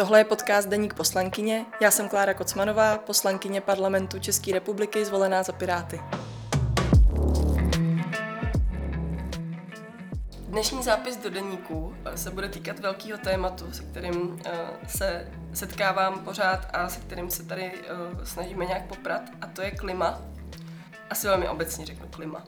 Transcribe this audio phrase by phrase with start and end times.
[0.00, 1.66] Tohle je podcast Deník poslankyně.
[1.80, 6.00] Já jsem Klára Kocmanová, poslankyně parlamentu České republiky, zvolená za Piráty.
[10.48, 14.38] Dnešní zápis do deníku se bude týkat velkého tématu, se kterým uh,
[14.86, 19.70] se setkávám pořád a se kterým se tady uh, snažíme nějak poprat, a to je
[19.70, 20.20] klima.
[21.10, 22.44] Asi velmi obecně řeknu klima.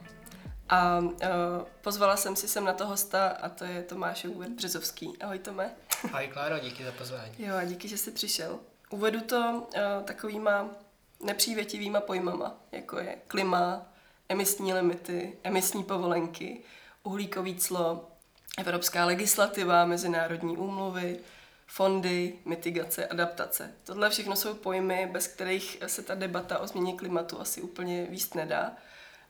[0.73, 1.09] A uh,
[1.81, 5.17] pozvala jsem si sem na to hosta a to je Tomáš Hubert Březovský.
[5.21, 5.71] Ahoj Tome.
[6.13, 7.33] Ahoj Kláro, díky za pozvání.
[7.39, 8.59] Jo a díky, že jsi přišel.
[8.89, 10.69] Uvedu to uh, takovýma
[11.23, 13.85] nepřívětivýma pojmama, jako je klima,
[14.29, 16.61] emisní limity, emisní povolenky,
[17.03, 18.07] uhlíkový clo,
[18.57, 21.19] evropská legislativa, mezinárodní úmluvy,
[21.67, 23.73] fondy, mitigace, adaptace.
[23.83, 28.35] Tohle všechno jsou pojmy, bez kterých se ta debata o změně klimatu asi úplně výst
[28.35, 28.71] nedá.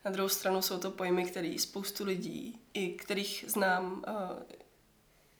[0.05, 4.37] Na druhou stranu jsou to pojmy, které spoustu lidí, i kterých znám uh,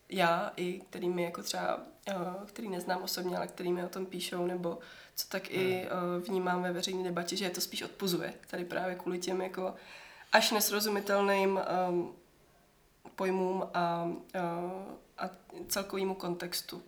[0.09, 4.78] já, i kterými jako třeba, uh, který neznám osobně, ale kterými o tom píšou, nebo
[5.16, 5.61] co tak hmm.
[5.61, 8.33] i uh, vnímám ve veřejné debatě, že je to spíš odpuzuje.
[8.47, 9.75] Tady právě kvůli těm jako
[10.31, 12.16] až nesrozumitelným um,
[13.16, 14.11] pojmům a, uh,
[15.17, 15.30] a
[15.67, 16.83] celkovému kontextu.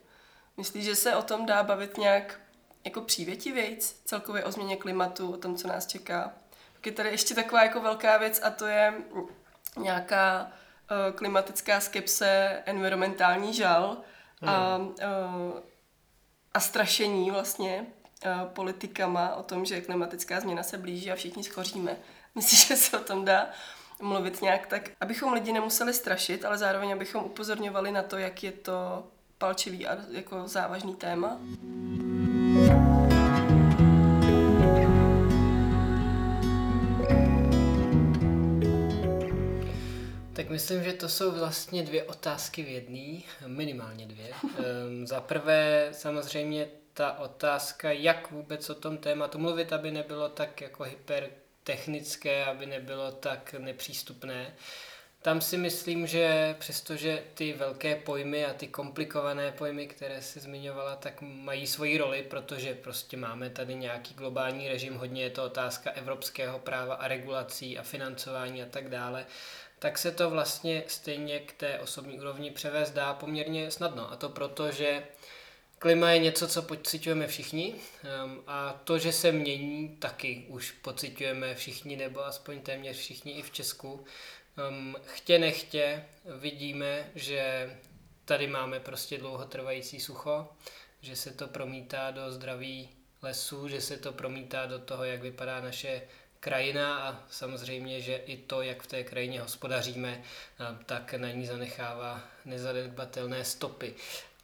[0.57, 2.39] Myslíš, že se o tom dá bavit nějak
[2.85, 6.33] jako přívětivějc, celkově o změně klimatu, o tom, co nás čeká?
[6.85, 8.93] Je tady ještě taková jako velká věc a to je
[9.77, 10.51] nějaká
[10.91, 13.97] uh, klimatická skepse, environmentální žal
[14.41, 14.49] hmm.
[14.49, 15.59] a, uh,
[16.53, 17.85] a strašení vlastně
[18.25, 21.97] uh, politikama o tom, že klimatická změna se blíží a všichni schoříme.
[22.35, 23.49] Myslím, že se o tom dá
[24.01, 28.51] mluvit nějak tak, abychom lidi nemuseli strašit, ale zároveň abychom upozorňovali na to, jak je
[28.51, 31.29] to palčivý a jako závažný téma.
[31.29, 32.04] Tak
[40.55, 44.27] myslím, že to jsou vlastně dvě otázky v jedné, minimálně dvě.
[44.43, 50.61] Um, za prvé samozřejmě ta otázka, jak vůbec o tom tématu mluvit, aby nebylo tak
[50.61, 54.53] jako hypertechnické, aby nebylo tak nepřístupné.
[55.21, 60.95] Tam si myslím, že přestože ty velké pojmy a ty komplikované pojmy, které si zmiňovala,
[60.95, 65.91] tak mají svoji roli, protože prostě máme tady nějaký globální režim, hodně je to otázka
[65.91, 69.25] evropského práva a regulací a financování a tak dále,
[69.85, 74.11] tak se to vlastně stejně k té osobní úrovni převést dá poměrně snadno.
[74.11, 75.03] A to proto, že
[75.79, 81.55] klima je něco, co pocitujeme všichni um, a to, že se mění, taky už pocitujeme
[81.55, 84.05] všichni, nebo aspoň téměř všichni i v Česku.
[84.69, 87.75] Um, chtě nechtě vidíme, že
[88.25, 90.47] tady máme prostě dlouhotrvající sucho,
[91.01, 92.89] že se to promítá do zdraví
[93.21, 96.01] lesů, že se to promítá do toho, jak vypadá naše
[96.45, 100.21] krajina a samozřejmě, že i to, jak v té krajině hospodaříme,
[100.85, 103.95] tak na ní zanechává nezanedbatelné stopy.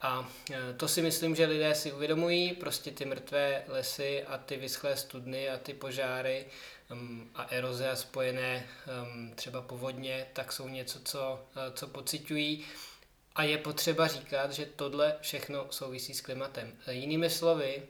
[0.01, 4.57] A e, to si myslím, že lidé si uvědomují, prostě ty mrtvé lesy a ty
[4.57, 6.45] vyschlé studny a ty požáry
[7.35, 8.67] a eroze a spojené
[9.35, 12.65] třeba povodně, tak jsou něco, co, e, co pociťují.
[13.35, 16.73] A je potřeba říkat, že tohle všechno souvisí s klimatem.
[16.87, 17.83] E, jinými slovy,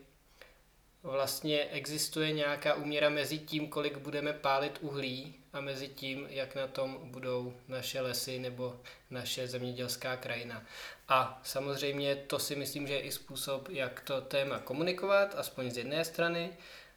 [1.02, 6.66] vlastně existuje nějaká úměra mezi tím, kolik budeme pálit uhlí a mezi tím, jak na
[6.66, 8.80] tom budou naše lesy nebo
[9.10, 10.62] naše zemědělská krajina.
[11.08, 15.76] A samozřejmě to si myslím, že je i způsob, jak to téma komunikovat, aspoň z
[15.76, 16.52] jedné strany.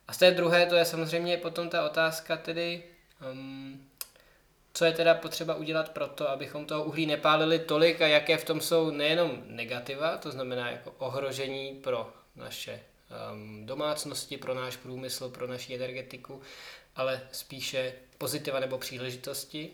[0.07, 2.83] A z té druhé to je samozřejmě potom ta otázka tedy,
[3.31, 3.87] um,
[4.73, 8.45] co je teda potřeba udělat pro to, abychom toho uhlí nepálili tolik a jaké v
[8.45, 12.79] tom jsou nejenom negativa, to znamená jako ohrožení pro naše
[13.65, 16.41] domácnosti, pro náš průmysl, pro naši energetiku,
[16.95, 19.71] ale spíše pozitiva nebo příležitosti.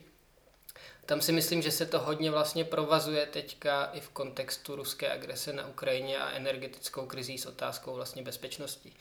[1.05, 5.53] Tam si myslím, že se to hodně vlastně provazuje teďka i v kontextu ruské agrese
[5.53, 8.93] na Ukrajině a energetickou krizí s otázkou vlastně bezpečnosti.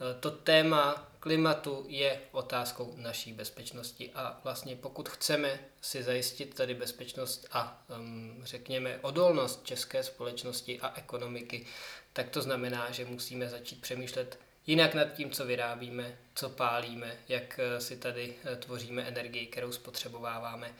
[0.00, 6.74] E, to téma klimatu je otázkou naší bezpečnosti a vlastně pokud chceme si zajistit tady
[6.74, 11.66] bezpečnost a um, řekněme odolnost české společnosti a ekonomiky,
[12.12, 17.60] tak to znamená, že musíme začít přemýšlet jinak nad tím, co vyrábíme, co pálíme, jak
[17.62, 20.72] eh, si tady eh, tvoříme energii, kterou spotřebováváme.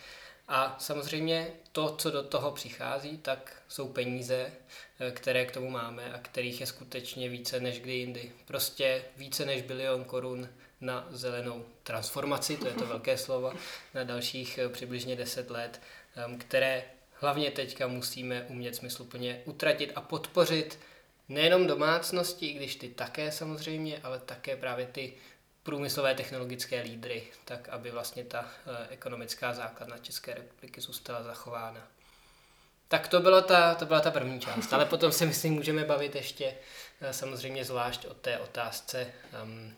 [0.49, 4.53] A samozřejmě to, co do toho přichází, tak jsou peníze,
[5.01, 8.33] eh, které k tomu máme a kterých je skutečně více než kdy jindy.
[8.45, 10.49] Prostě více než bilion korun
[10.81, 13.53] na zelenou transformaci, to je to velké slovo,
[13.95, 15.81] na dalších přibližně 10 let,
[16.39, 20.79] které hlavně teďka musíme umět smysluplně utratit a podpořit
[21.29, 25.15] nejenom domácnosti, i když ty také samozřejmě, ale také právě ty
[25.63, 28.51] průmyslové technologické lídry, tak aby vlastně ta
[28.91, 31.89] ekonomická základna České republiky zůstala zachována.
[32.89, 36.15] Tak to, bylo ta, to byla ta první část, ale potom si myslím, můžeme bavit
[36.15, 36.55] ještě
[37.11, 39.13] samozřejmě zvlášť o té otázce
[39.43, 39.75] um,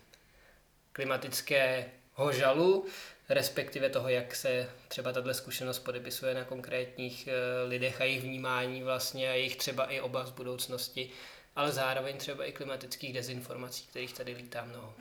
[0.91, 2.85] klimatického žalu,
[3.29, 8.83] respektive toho, jak se třeba tato zkušenost podepisuje na konkrétních uh, lidech a jejich vnímání
[8.83, 11.09] vlastně a jejich třeba i obav z budoucnosti,
[11.55, 14.93] ale zároveň třeba i klimatických dezinformací, kterých tady lítá mnoho.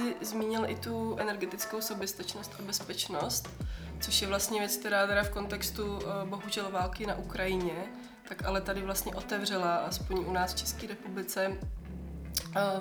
[0.00, 3.48] Jsi zmínil i tu energetickou soběstačnost a bezpečnost,
[4.00, 7.84] což je vlastně věc, která teda v kontextu eh, bohužel války na Ukrajině,
[8.28, 11.58] tak ale tady vlastně otevřela, aspoň u nás v České republice,
[12.56, 12.80] eh,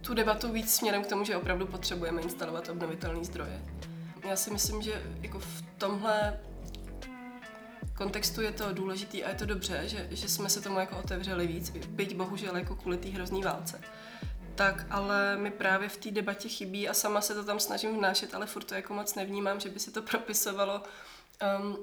[0.00, 3.62] tu debatu víc směrem k tomu, že opravdu potřebujeme instalovat obnovitelné zdroje.
[4.28, 6.40] Já si myslím, že jako v tomhle
[7.94, 11.46] kontextu je to důležitý a je to dobře, že, že jsme se tomu jako otevřeli
[11.46, 13.80] víc, byť bohužel jako kvůli té hrozný válce
[14.62, 18.34] tak ale mi právě v té debatě chybí a sama se to tam snažím vnášet,
[18.34, 20.82] ale furt to jako moc nevnímám, že by si to propisovalo
[21.60, 21.78] um,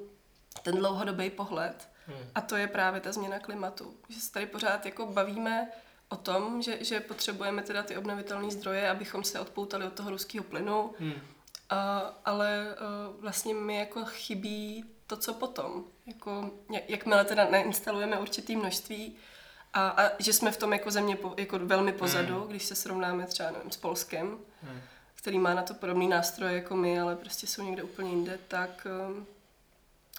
[0.62, 1.88] ten dlouhodobý pohled.
[2.06, 2.16] Hmm.
[2.34, 3.94] A to je právě ta změna klimatu.
[4.08, 5.68] Že se tady pořád jako bavíme
[6.08, 10.44] o tom, že, že potřebujeme teda ty obnovitelné zdroje, abychom se odpoutali od toho ruského
[10.44, 11.20] plynu, hmm.
[11.70, 15.84] a, ale uh, vlastně mi jako chybí to, co potom.
[16.06, 16.50] Jako,
[16.88, 19.16] jakmile teda neinstalujeme určitý množství,
[19.74, 22.48] a, a že jsme v tom jako země po, jako velmi pozadu, hmm.
[22.48, 24.80] když se srovnáme třeba nevím, s Polskem, hmm.
[25.14, 28.86] který má na to podobný nástroje jako my, ale prostě jsou někde úplně jinde, tak
[29.08, 29.26] um,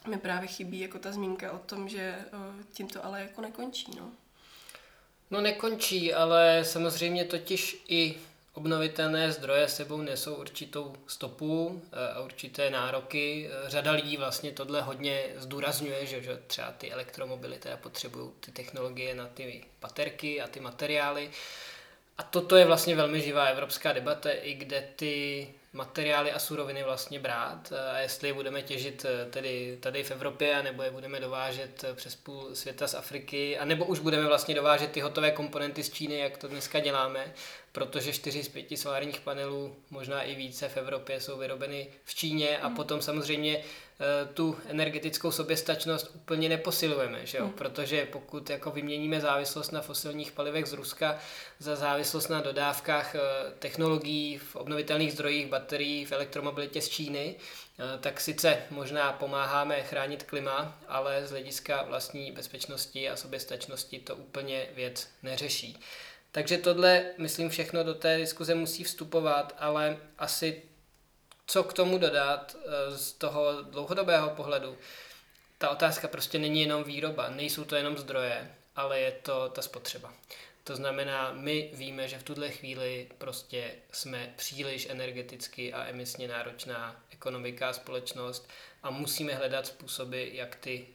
[0.07, 3.91] mi právě chybí jako ta zmínka o tom, že uh, tím to ale jako nekončí.
[3.97, 4.11] No.
[5.31, 8.17] no nekončí, ale samozřejmě totiž i
[8.53, 13.49] Obnovitelné zdroje sebou nesou určitou stopu eh, a určité nároky.
[13.67, 19.15] Řada lidí vlastně tohle hodně zdůrazňuje, že, že třeba ty elektromobily teda potřebují ty technologie
[19.15, 21.31] na ty baterky a ty materiály.
[22.17, 27.19] A toto je vlastně velmi živá evropská debata, i kde ty materiály a suroviny vlastně
[27.19, 31.83] brát a jestli je budeme těžit eh, tedy tady v Evropě, nebo je budeme dovážet
[31.83, 35.83] eh, přes půl světa z Afriky, a nebo už budeme vlastně dovážet ty hotové komponenty
[35.83, 37.33] z Číny, jak to dneska děláme,
[37.71, 42.57] protože 4 z 5 solárních panelů, možná i více v Evropě, jsou vyrobeny v Číně
[42.57, 42.75] a hmm.
[42.75, 47.43] potom samozřejmě eh, tu energetickou soběstačnost úplně neposilujeme, že jo?
[47.43, 47.53] Hmm.
[47.53, 51.19] protože pokud jako vyměníme závislost na fosilních palivech z Ruska
[51.59, 53.15] za závislost na dodávkách
[53.59, 60.23] technologií v obnovitelných zdrojích, baterií v elektromobilitě z Číny, eh, tak sice možná pomáháme chránit
[60.23, 65.77] klima, ale z hlediska vlastní bezpečnosti a soběstačnosti to úplně věc neřeší.
[66.31, 70.63] Takže tohle, myslím, všechno do té diskuze musí vstupovat, ale asi
[71.45, 74.77] co k tomu dodat eh, z toho dlouhodobého pohledu,
[75.57, 80.13] ta otázka prostě není jenom výroba, nejsou to jenom zdroje, ale je to ta spotřeba.
[80.63, 87.03] To znamená, my víme, že v tuhle chvíli prostě jsme příliš energeticky a emisně náročná
[87.09, 88.49] ekonomika a společnost
[88.83, 90.87] a musíme hledat způsoby, jak ty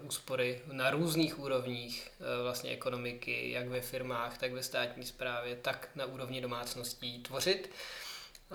[0.00, 5.56] uh, úspory na různých úrovních uh, vlastně ekonomiky, jak ve firmách, tak ve státní správě,
[5.56, 7.70] tak na úrovni domácností tvořit.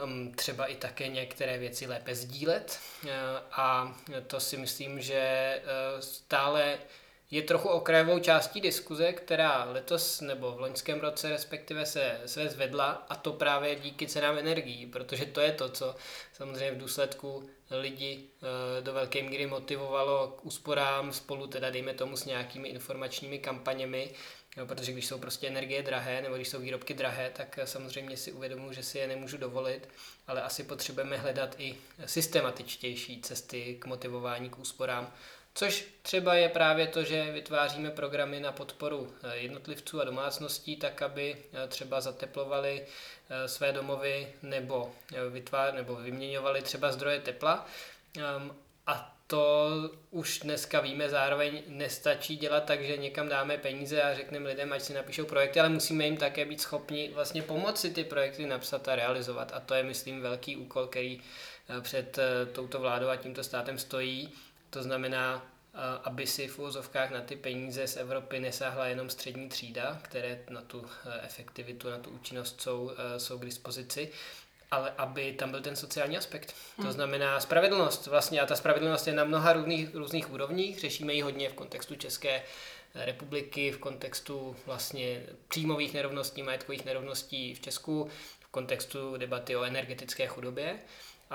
[0.04, 3.10] Um, třeba i také některé věci lépe sdílet uh,
[3.52, 3.98] a
[4.28, 5.62] to si myslím, že
[6.00, 6.78] stále
[7.36, 13.06] je trochu okrajovou částí diskuze, která letos nebo v loňském roce respektive se, se zvedla
[13.10, 15.96] a to právě díky cenám energií, protože to je to, co
[16.34, 22.18] samozřejmě v důsledku lidi eh, do velké míry motivovalo k úsporám spolu teda dejme tomu
[22.18, 24.10] s nějakými informačními kampaněmi,
[24.58, 28.32] No, protože když jsou prostě energie drahé nebo když jsou výrobky drahé, tak samozřejmě si
[28.32, 29.90] uvědomuji, že si je nemůžu dovolit,
[30.28, 31.76] ale asi potřebujeme hledat i
[32.06, 35.14] systematičtější cesty k motivování k úsporám,
[35.58, 41.02] Což třeba je právě to, že vytváříme programy na podporu eh, jednotlivců a domácností, tak
[41.02, 42.86] aby eh, třeba zateplovali
[43.30, 44.92] eh, své domovy nebo,
[45.30, 47.66] vytvár, nebo vyměňovali třeba zdroje tepla.
[48.18, 48.56] Ehm,
[48.88, 49.70] a to
[50.12, 54.82] už dneska víme, zároveň nestačí dělat tak, že někam dáme peníze a řekneme lidem, ať
[54.82, 58.96] si napíšou projekty, ale musíme jim také být schopni vlastně pomoci ty projekty napsat a
[58.96, 59.52] realizovat.
[59.54, 61.22] A to je, myslím, velký úkol, který
[61.82, 62.20] před
[62.54, 64.34] touto vládou a tímto státem stojí
[64.76, 65.46] to znamená,
[66.04, 70.62] aby si v úvozovkách na ty peníze z Evropy nesáhla jenom střední třída, které na
[70.62, 74.12] tu e, efektivitu, na tu účinnost jsou, e, jsou k dispozici,
[74.72, 76.56] ale aby tam byl ten sociální aspekt.
[76.76, 76.92] To hmm.
[76.92, 81.50] znamená spravedlnost vlastně a ta spravedlnost je na mnoha různých, různých úrovních, řešíme ji hodně
[81.50, 82.44] v kontextu České
[82.96, 90.28] republiky, v kontextu vlastně příjmových nerovností, majetkových nerovností v Česku, v kontextu debaty o energetické
[90.28, 90.80] chudobě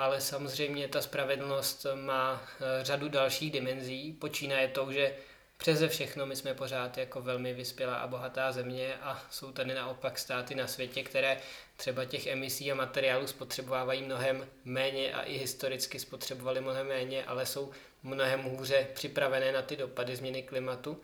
[0.01, 4.13] ale samozřejmě ta spravedlnost má eh, řadu dalších dimenzí.
[4.13, 5.15] Počínaje to, že
[5.57, 10.19] přeze všechno my jsme pořád jako velmi vyspělá a bohatá země a jsou tady naopak
[10.19, 11.37] státy na světě, které
[11.77, 17.45] třeba těch emisí a materiálů spotřebovávají mnohem méně a i historicky spotřebovali mnohem méně, ale
[17.45, 17.71] jsou
[18.03, 21.01] mnohem hůře připravené na ty dopady změny klimatu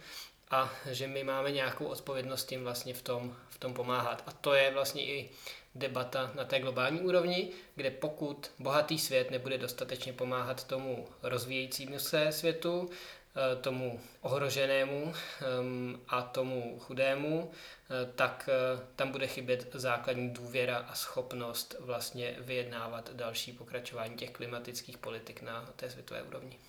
[0.52, 4.24] a že my máme nějakou odpovědnost tím vlastně v tom, v tom pomáhat.
[4.26, 5.30] A to je vlastně i
[5.78, 12.32] debata na té globální úrovni, kde pokud bohatý svět nebude dostatečně pomáhat tomu rozvíjejícímu se
[12.32, 12.90] světu,
[13.36, 20.78] eh, tomu ohroženému ehm, a tomu chudému, eh, tak eh, tam bude chybět základní důvěra
[20.78, 26.60] a schopnost vlastně vyjednávat další pokračování těch klimatických politik na té světové úrovni.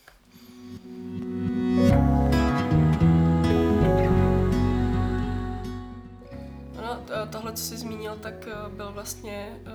[7.26, 9.72] Tohle, co jsi zmínil, tak eh, byl vlastně uh,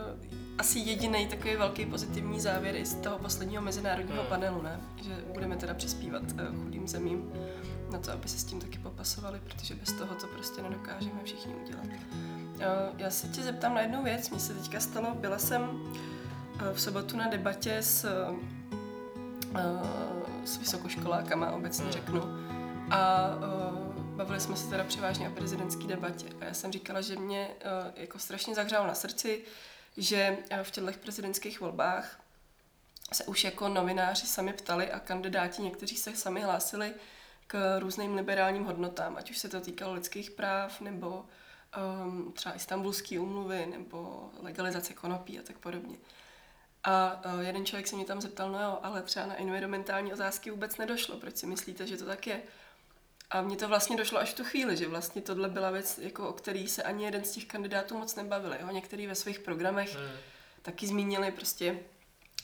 [0.57, 4.29] asi jediný takový velký pozitivní závěr i z toho posledního mezinárodního hmm.
[4.29, 4.79] panelu, ne?
[5.03, 6.23] Že budeme teda přispívat
[6.63, 7.31] chudým zemím
[7.91, 11.55] na to, aby se s tím taky popasovali, protože bez toho to prostě nedokážeme všichni
[11.55, 11.85] udělat.
[12.97, 15.79] Já se tě zeptám na jednu věc, mně se teďka stalo, byla jsem
[16.73, 18.05] v sobotu na debatě s,
[20.45, 21.93] s vysokoškolákama, obecně hmm.
[21.93, 22.21] řeknu,
[22.91, 23.29] a
[24.15, 27.91] Bavili jsme se teda převážně o prezidentské debatě a já jsem říkala, že mě uh,
[27.95, 29.43] jako strašně zahřálo na srdci,
[29.97, 32.19] že uh, v těchto prezidentských volbách
[33.13, 36.93] se už jako novináři sami ptali a kandidáti někteří se sami hlásili
[37.47, 41.25] k různým liberálním hodnotám, ať už se to týkalo lidských práv, nebo
[42.05, 45.97] um, třeba istambulské umluvy, nebo legalizace konopí a tak podobně.
[46.83, 50.51] A uh, jeden člověk se mě tam zeptal, no jo, ale třeba na environmentální otázky
[50.51, 51.17] vůbec nedošlo.
[51.17, 52.41] Proč si myslíte, že to tak je?
[53.33, 56.29] A mně to vlastně došlo až v tu chvíli, že vlastně tohle byla věc, jako
[56.29, 58.57] o který se ani jeden z těch kandidátů moc nebavili.
[58.61, 58.67] Jo?
[58.71, 60.09] Některý ve svých programech hmm.
[60.61, 61.79] taky zmínili prostě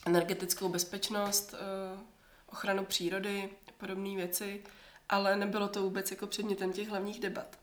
[0.06, 2.00] energetickou bezpečnost, eh,
[2.48, 4.64] ochranu přírody, podobné věci,
[5.10, 7.60] ale nebylo to vůbec jako předmětem těch hlavních debat.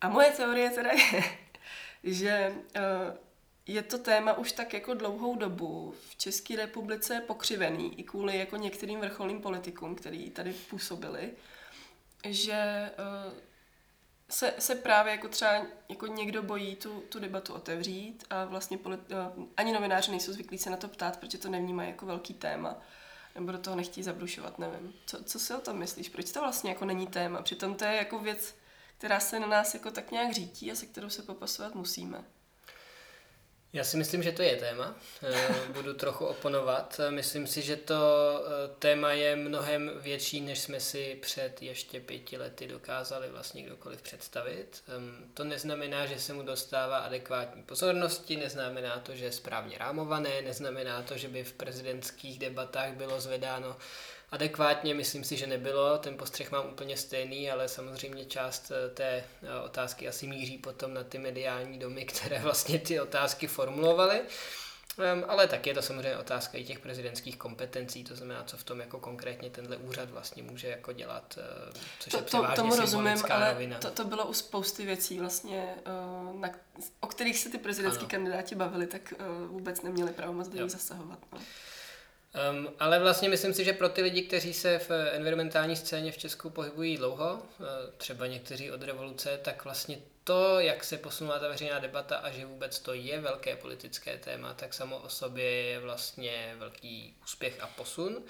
[0.00, 1.22] A moje teorie teda je,
[2.04, 3.16] že eh,
[3.66, 8.56] je to téma už tak jako dlouhou dobu v České republice pokřivený i kvůli jako
[8.56, 11.30] některým vrcholným politikům, který tady působili
[12.24, 13.38] že uh,
[14.30, 18.94] se, se právě jako třeba jako někdo bojí tu, tu debatu otevřít a vlastně uh,
[19.56, 22.76] ani novináři nejsou zvyklí se na to ptát, protože to nevnímají jako velký téma
[23.34, 24.94] nebo do toho nechtí zabrušovat, nevím.
[25.06, 26.08] Co, co si o tom myslíš?
[26.08, 27.42] Proč to vlastně jako není téma?
[27.42, 28.54] Přitom to je jako věc,
[28.98, 32.24] která se na nás jako tak nějak řítí a se kterou se popasovat musíme.
[33.72, 34.94] Já si myslím, že to je téma.
[35.22, 37.00] Eh, budu trochu oponovat.
[37.10, 37.94] Myslím si, že to
[38.44, 44.02] eh, téma je mnohem větší, než jsme si před ještě pěti lety dokázali vlastně kdokoliv
[44.02, 44.82] představit.
[45.34, 51.02] To neznamená, že se mu dostává adekvátní pozornosti, neznamená to, že je správně rámované, neznamená
[51.02, 53.76] to, že by v prezidentských debatách bylo zvedáno
[54.30, 59.24] adekvátně, myslím si, že nebylo, ten postřeh mám úplně stejný, ale samozřejmě část eh, té
[59.42, 64.20] eh, otázky asi míří potom na ty mediální domy, které vlastně ty otázky formulovaly.
[65.14, 68.64] Um, ale tak je to samozřejmě otázka i těch prezidentských kompetencí, to znamená, co v
[68.64, 72.76] tom jako konkrétně tenhle úřad vlastně může jako dělat, uh, což to, je převážně tomu
[72.76, 73.78] rozumím, ale rovina.
[73.78, 75.74] To, to bylo u spousty věcí vlastně,
[76.32, 76.50] na,
[77.00, 79.14] o kterých se ty prezidentský kandidáti bavili, tak
[79.46, 81.18] vůbec neměli pravomoc do nich zasahovat.
[81.32, 81.38] No.
[82.50, 86.18] Um, ale vlastně myslím si, že pro ty lidi, kteří se v environmentální scéně v
[86.18, 87.64] Česku pohybují dlouho, eh,
[87.96, 92.46] třeba někteří od revoluce, tak vlastně to, jak se posunula ta veřejná debata a že
[92.46, 97.66] vůbec to je velké politické téma, tak samo o sobě je vlastně velký úspěch a
[97.66, 98.22] posun.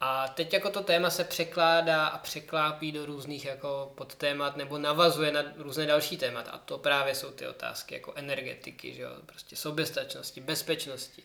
[0.00, 5.32] A teď jako to téma se překládá a překlápí do různých jako podtémat nebo navazuje
[5.32, 6.50] na různé další témata.
[6.50, 9.10] A to právě jsou ty otázky jako energetiky, že jo?
[9.26, 11.22] prostě soběstačnosti, bezpečnosti,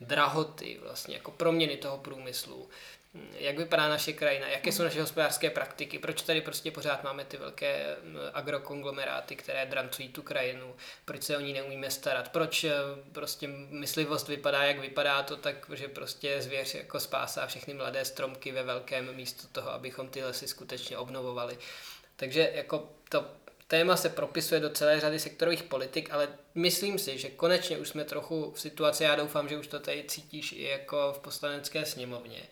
[0.00, 2.68] drahoty, vlastně jako proměny toho průmyslu,
[3.38, 7.36] jak vypadá naše krajina, jaké jsou naše hospodářské praktiky, proč tady prostě pořád máme ty
[7.36, 7.96] velké
[8.32, 10.74] agrokonglomeráty, které drancují tu krajinu,
[11.04, 12.72] proč se o ní neumíme starat, proč eh,
[13.12, 18.52] prostě myslivost vypadá, jak vypadá to, tak, že prostě zvěř jako spásá všechny mladé stromky
[18.52, 21.58] ve velkém místo toho, abychom ty lesy skutečně obnovovali.
[22.16, 23.26] Takže jako to
[23.68, 28.04] téma se propisuje do celé řady sektorových politik, ale myslím si, že konečně už jsme
[28.04, 32.42] trochu v situaci, já doufám, že už to tady cítíš i jako v poslanecké sněmovně,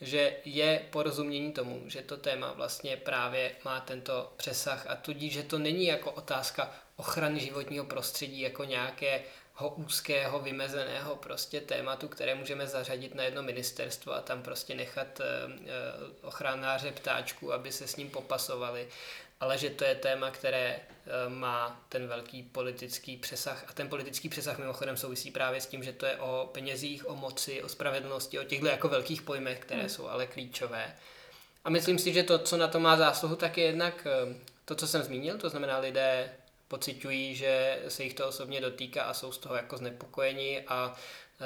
[0.00, 5.42] že je porozumění tomu, že to téma vlastně právě má tento přesah a tudíž, že
[5.42, 9.22] to není jako otázka ochrany životního prostředí jako nějaké
[9.64, 15.24] úzkého, vymezeného prostě tématu, které můžeme zařadit na jedno ministerstvo a tam prostě nechat eh,
[15.24, 15.70] eh,
[16.22, 18.88] ochranáře ptáčku, aby se s ním popasovali,
[19.40, 24.28] ale že to je téma, které Eh, má ten velký politický přesah a ten politický
[24.28, 28.38] přesah mimochodem souvisí právě s tím, že to je o penězích, o moci, o spravedlnosti,
[28.38, 29.88] o těchto jako velkých pojmech, které mm.
[29.88, 30.96] jsou ale klíčové.
[31.64, 34.74] A myslím si, že to, co na to má zásluhu, tak je jednak eh, to,
[34.74, 36.30] co jsem zmínil, to znamená lidé
[36.68, 40.94] pocitují, že se jich to osobně dotýká a jsou z toho jako znepokojeni a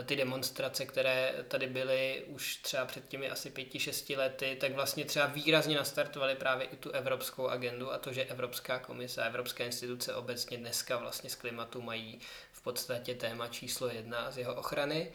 [0.04, 5.04] ty demonstrace, které tady byly už třeba před těmi asi pěti, šesti lety, tak vlastně
[5.04, 9.66] třeba výrazně nastartovaly právě i tu evropskou agendu a to, že Evropská komise a Evropské
[9.66, 12.20] instituce obecně dneska vlastně z klimatu mají
[12.52, 15.12] v podstatě téma číslo jedna z jeho ochrany.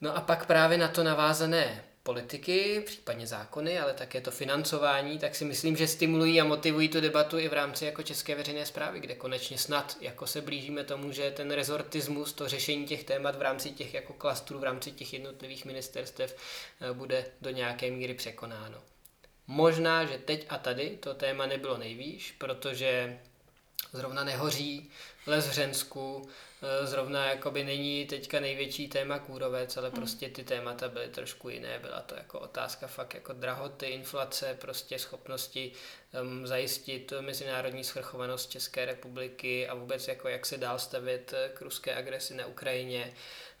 [0.00, 5.34] No a pak právě na to navázané politiky, případně zákony, ale také to financování, tak
[5.34, 9.00] si myslím, že stimulují a motivují tu debatu i v rámci jako české veřejné zprávy,
[9.00, 13.42] kde konečně snad jako se blížíme tomu, že ten rezortismus, to řešení těch témat v
[13.42, 16.36] rámci těch jako klastrů, v rámci těch jednotlivých ministerstev
[16.80, 18.78] eh, bude do nějaké míry překonáno.
[19.46, 23.18] Možná, že teď a tady to téma nebylo nejvýš, protože
[23.92, 24.90] zrovna nehoří
[25.26, 26.28] les v Hřensku,
[26.64, 29.96] Eh, zrovna jakoby není teďka největší téma kůrovec, ale hmm.
[29.96, 31.78] prostě ty témata byly trošku jiné.
[31.78, 35.72] Byla to jako otázka fakt jako drahoty, inflace, prostě schopnosti
[36.22, 41.62] um, zajistit mezinárodní svrchovanost České republiky a vůbec jako jak se dál stavět eh, k
[41.62, 43.12] ruské agresi na Ukrajině.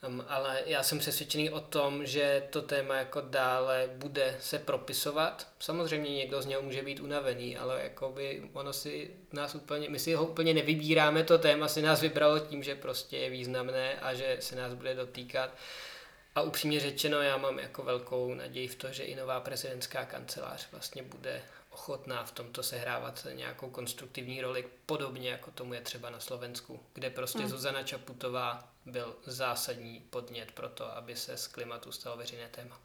[0.08, 5.48] Um, ale já jsem přesvědčený o tom, že to téma jako dále bude se propisovat.
[5.58, 10.14] Samozřejmě někdo z něho může být unavený, ale jakoby ono si nás úplně, my si
[10.14, 14.36] ho úplně nevybíráme, to téma si nás vybralo tím, že prostě je významné a že
[14.40, 15.50] se nás bude dotýkat.
[16.34, 20.68] A upřímně řečeno, já mám jako velkou naději v to, že i nová prezidentská kancelář
[20.72, 26.20] vlastně bude ochotná v tomto sehrávat nějakou konstruktivní roli, podobně jako tomu je třeba na
[26.20, 27.48] Slovensku, kde prostě hmm.
[27.48, 32.80] Zuzana Čaputová byl zásadní podnět pro to, aby se z klimatu stalo veřejné téma.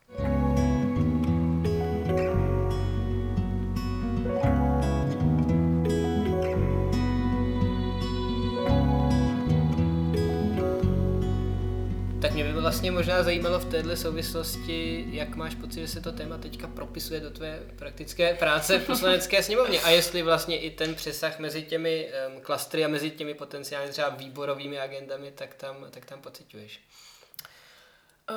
[12.43, 17.19] Vlastně možná zajímalo v této souvislosti, jak máš pocit, že se to téma teďka propisuje
[17.19, 22.11] do tvé praktické práce v poslanecké sněmovně a jestli vlastně i ten přesah mezi těmi
[22.35, 26.81] um, klastry a mezi těmi potenciálně třeba výborovými agendami, tak tam, tak tam pocituješ.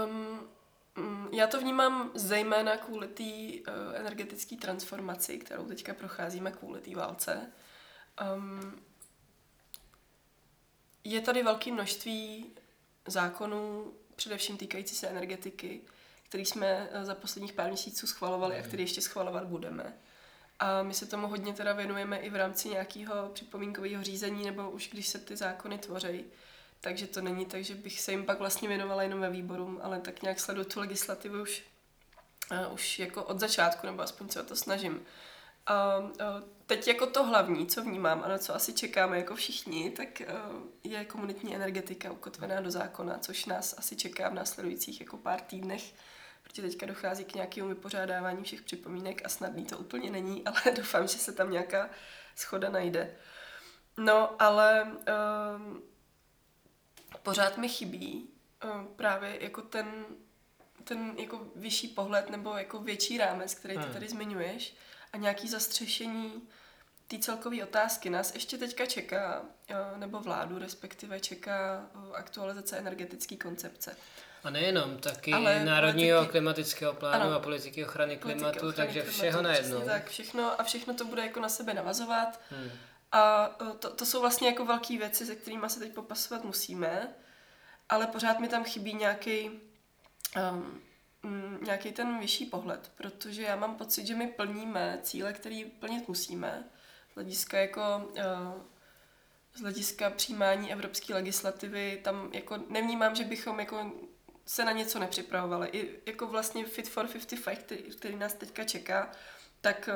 [0.07, 0.51] Um,
[1.33, 3.23] já to vnímám zejména kvůli té
[3.73, 7.53] uh, energetické transformaci, kterou teďka procházíme kvůli té válce.
[8.37, 8.83] Um,
[11.05, 12.47] je tady velké množství
[13.07, 15.81] zákonů, především týkající se energetiky,
[16.29, 18.69] který jsme eh, za posledních pár měsíců schvalovali a mhm.
[18.69, 19.97] který ještě schvalovat budeme.
[20.59, 24.89] A my se tomu hodně teda věnujeme i v rámci nějakého připomínkového řízení, nebo už
[24.91, 26.25] když se ty zákony tvoří.
[26.81, 30.01] Takže to není tak, že bych se jim pak vlastně věnovala jenom ve výboru, ale
[30.01, 31.63] tak nějak sleduju tu legislativu už,
[32.51, 35.07] uh, už jako od začátku, nebo aspoň se o to snažím.
[35.67, 35.95] A
[36.67, 40.23] teď jako to hlavní, co vnímám a na co asi čekáme jako všichni, tak
[40.85, 45.83] je komunitní energetika ukotvená do zákona, což nás asi čeká v následujících jako pár týdnech,
[46.43, 51.09] protože teďka dochází k nějakému vypořádávání všech připomínek a snadný to úplně není, ale doufám,
[51.09, 51.91] že se tam nějaká
[52.37, 53.17] schoda najde.
[53.97, 55.79] No, ale uh,
[57.23, 58.29] pořád mi chybí
[58.65, 60.07] uh, právě jako ten,
[60.85, 63.93] ten jako vyšší pohled nebo jako větší rámec, který ty hmm.
[63.93, 64.77] tady zmiňuješ
[65.13, 66.43] a nějaký zastřešení
[67.07, 68.11] té celkové otázky.
[68.11, 73.97] Nás ještě teďka čeká, eh, nebo vládu respektive čeká eh, aktualizace energetické koncepce.
[74.45, 79.01] A nejenom, taky Ale Národního politiky, klimatického plánu ano, a politiky ochrany klimatu, ochrany takže
[79.01, 79.81] klimatu, všeho najednou.
[79.81, 82.41] Tak, všechno, a všechno to bude jako na sebe navazovat.
[82.51, 82.71] Hmm.
[83.13, 87.09] A eh, to, to jsou vlastně jako velké věci, se kterými se teď popasovat musíme,
[87.89, 89.51] ale pořád mi tam chybí nějaký
[90.53, 90.81] um,
[91.23, 96.09] mm, nějaký ten vyšší pohled, protože já mám pocit, že my plníme cíle, které plnit
[96.09, 96.65] musíme,
[97.13, 98.63] z hlediska jako uh,
[99.55, 103.93] z hlediska přijímání evropské legislativy, tam jako nevnímám, že bychom jako
[104.47, 105.69] se na něco nepřipravovali.
[105.73, 109.11] I jako vlastně Fit for 55, který, který nás teďka čeká,
[109.61, 109.89] tak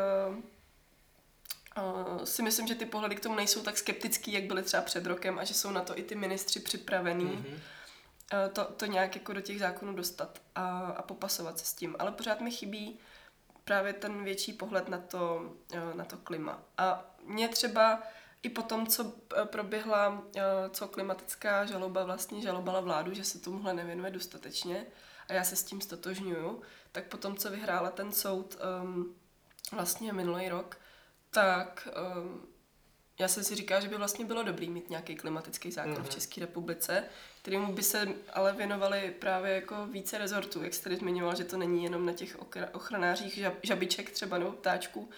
[1.76, 5.06] uh, si myslím, že ty pohledy k tomu nejsou tak skeptický, jak byly třeba před
[5.06, 7.30] rokem a že jsou na to i ty ministři připravení.
[7.30, 7.60] Mm-hmm Eh,
[8.52, 11.96] to, to nějak jako do těch zákonů dostat a, a popasovat se s tím.
[11.98, 12.98] Ale pořád mi chybí
[13.64, 16.62] právě ten větší pohled na to, eh, na to klima.
[16.78, 18.02] A mě třeba
[18.42, 20.22] i po tom, co eh, proběhla,
[20.70, 24.86] co klimatická žaloba vlastně žalobala vládu, že se tomuhle nevěnuje dostatečně
[25.28, 29.16] a já se s tím stotožňuju, tak po tom, co vyhrála ten soud um,
[29.72, 30.76] vlastně minulý rok,
[31.30, 32.53] tak um,
[33.18, 35.96] já jsem si říkala, že by vlastně bylo dobrý mít nějaký klimatický zákon mm-hmm.
[35.96, 36.10] v mhm.
[36.10, 37.04] České republice,
[37.42, 41.56] kterému by se ale věnovali právě jako více rezortů, jak jste tady zmiňoval, že to
[41.56, 42.38] není jenom na těch
[42.72, 45.10] ochranářích žab, žabiček třeba nebo ptáčků,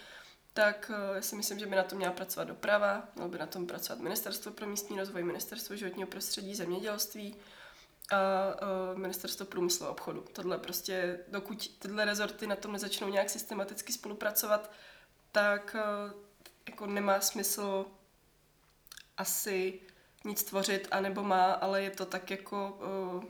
[0.53, 3.45] tak eh, já si myslím, že by na tom měla pracovat doprava, mělo by na
[3.45, 7.35] tom pracovat Ministerstvo pro místní rozvoj, Ministerstvo životního prostředí, zemědělství
[8.11, 8.17] a
[8.93, 10.25] uh, Ministerstvo průmyslu a obchodu.
[10.33, 14.71] Tohle prostě, dokud tyhle rezorty na tom nezačnou nějak systematicky spolupracovat,
[15.31, 16.26] tak uh,
[16.69, 17.85] jako nemá smysl
[19.17, 19.79] asi
[20.25, 22.79] nic tvořit, anebo má, ale je to tak jako
[23.15, 23.23] uh,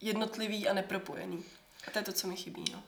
[0.00, 1.44] jednotlivý a nepropojený.
[1.88, 2.64] A to je to, co mi chybí.
[2.72, 2.82] No.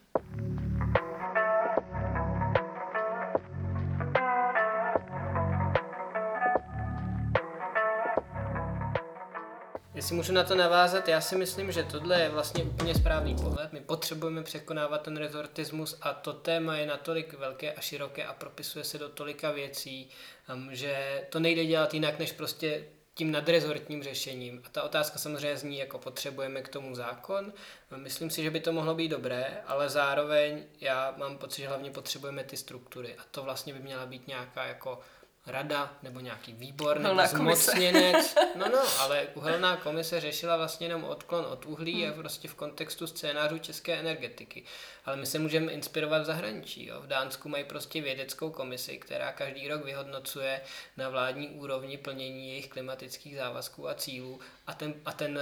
[10.03, 13.73] Jestli můžu na to navázat, já si myslím, že tohle je vlastně úplně správný pohled.
[13.73, 18.85] My potřebujeme překonávat ten rezortismus a to téma je natolik velké a široké a propisuje
[18.85, 20.09] se do tolika věcí,
[20.55, 22.85] um, že to nejde dělat jinak, než prostě
[23.15, 24.63] tím nadrezortním řešením.
[24.67, 27.53] A ta otázka samozřejmě zní, jako potřebujeme k tomu zákon.
[27.97, 31.91] Myslím si, že by to mohlo být dobré, ale zároveň já mám pocit, že hlavně
[31.91, 33.15] potřebujeme ty struktury.
[33.19, 35.01] A to vlastně by měla být nějaká jako
[35.47, 38.35] rada nebo nějaký výbor nebo zmocněnec.
[38.57, 42.13] No no, ale uhelná komise řešila vlastně jenom odklon od uhlí hmm.
[42.13, 44.65] a prostě v kontextu scénářů české energetiky.
[45.05, 46.87] Ale my se můžeme inspirovat v zahraničí.
[46.87, 47.01] Jo.
[47.01, 50.61] V Dánsku mají prostě vědeckou komisi, která každý rok vyhodnocuje
[50.97, 55.41] na vládní úrovni plnění jejich klimatických závazků a cílů a ten, a ten,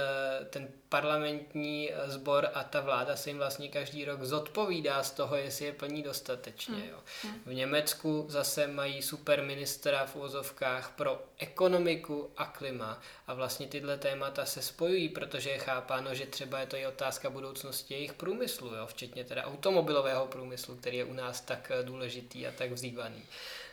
[0.49, 5.65] ten parlamentní sbor a ta vláda se jim vlastně každý rok zodpovídá z toho, jestli
[5.65, 6.75] je plní dostatečně.
[6.75, 6.89] Hmm.
[6.89, 6.97] Jo.
[7.23, 7.41] Hmm.
[7.45, 13.97] V Německu zase mají super ministra v uvozovkách pro ekonomiku a klima a vlastně tyhle
[13.97, 18.75] témata se spojují, protože je chápáno, že třeba je to i otázka budoucnosti jejich průmyslu,
[18.75, 23.23] jo, včetně teda automobilového průmyslu, který je u nás tak důležitý a tak vzývaný.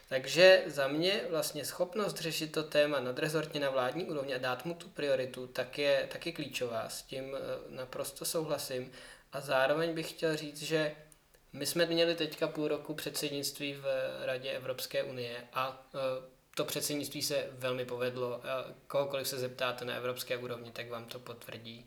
[0.09, 4.75] Takže za mě vlastně schopnost řešit to téma nadrezortně na vládní úrovni a dát mu
[4.75, 6.89] tu prioritu, tak je, tak je klíčová.
[6.89, 8.93] S tím eh, naprosto souhlasím.
[9.33, 10.97] A zároveň bych chtěl říct, že
[11.53, 13.85] my jsme měli teďka půl roku předsednictví v
[14.27, 15.99] Radě Evropské unie a eh,
[16.55, 18.41] to předsednictví se velmi povedlo.
[18.87, 21.87] Kohokoliv se zeptáte na evropské úrovni, tak vám to potvrdí.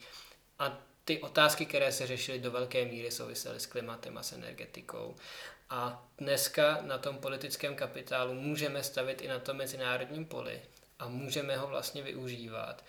[0.59, 5.15] A ty otázky, které se řešily do velké míry, souvisely s klimatem a s energetikou.
[5.73, 10.61] A dneska na tom politickém kapitálu můžeme stavit i na tom mezinárodním poli
[10.99, 12.83] a můžeme ho vlastně využívat.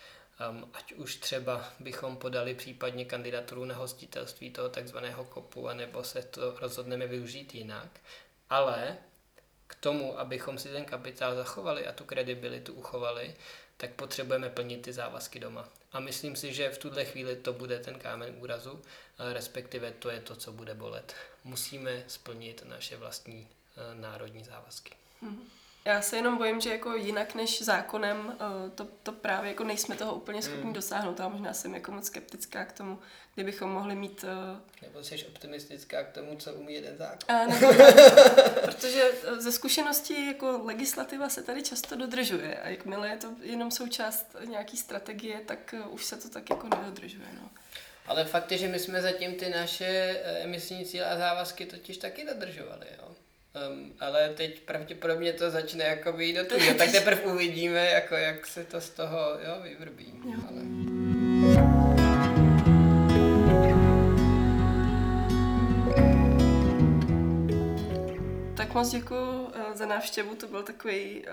[0.51, 6.23] Um, ať už třeba bychom podali případně kandidaturu na hostitelství toho takzvaného kopu, anebo se
[6.23, 8.01] to rozhodneme využít jinak.
[8.51, 8.97] Ale
[9.67, 13.35] k tomu, abychom si ten kapitál zachovali a tu kredibilitu uchovali,
[13.83, 15.69] tak potřebujeme plnit ty závazky doma.
[15.93, 18.83] A myslím si, že v tuhle chvíli to bude ten kámen úrazu,
[19.33, 21.15] respektive to je to, co bude bolet.
[21.45, 24.95] Musíme splnit naše vlastní eh, národní závazky.
[25.23, 25.62] Mm-hmm.
[25.85, 29.97] Já se jenom bojím, že jako jinak než zákonem eh, to, to právě jako nejsme
[29.97, 30.73] toho úplně schopni hmm.
[30.73, 31.21] dosáhnout.
[31.21, 32.99] A možná jsem jako moc skeptická k tomu,
[33.35, 34.25] kdybychom mohli mít...
[34.25, 37.37] Eh, nebo jsi optimistická k tomu, co umí jeden zákon.
[37.37, 37.67] A, nebo,
[38.65, 43.71] protože eh, ze zkušeností jako legislativa se tady často dodržuje a jakmile je to jenom
[43.71, 47.27] součást nějaký strategie, tak už se to tak jako nedodržuje.
[47.43, 47.51] No.
[48.07, 52.27] Ale fakt je, že my jsme zatím ty naše emisní cíle a závazky totiž taky
[52.27, 52.87] dodržovali.
[52.99, 53.15] Jo?
[53.55, 58.47] Um, ale teď pravděpodobně to začne jako být do toho, tak teprve uvidíme, jako jak
[58.47, 60.15] se to z toho jo, vyvrbí.
[60.25, 60.41] Jo.
[60.49, 60.63] Ale...
[68.57, 71.33] Tak moc děkuji uh, za návštěvu, to byl takový, uh,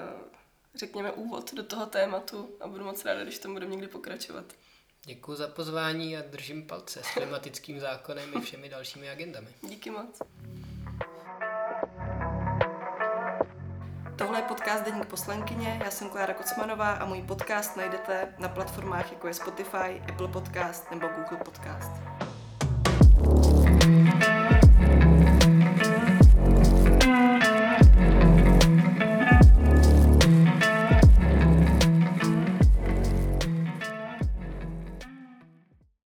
[0.75, 4.45] řekněme, úvod do toho tématu a budu moc ráda, když tomu budeme někdy pokračovat.
[5.05, 9.47] Děkuji za pozvání a držím palce s klimatickým zákonem i všemi dalšími agendami.
[9.61, 10.19] Díky moc.
[14.19, 19.11] Tohle je podcast Deník poslankyně, já jsem Klára Kocmanová a můj podcast najdete na platformách
[19.11, 21.91] jako je Spotify, Apple Podcast nebo Google Podcast.